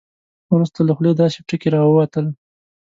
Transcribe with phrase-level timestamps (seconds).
[0.53, 2.25] وروسته له خولې داسې ټکي راووتل.